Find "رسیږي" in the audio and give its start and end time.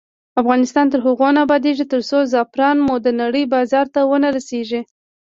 4.37-4.81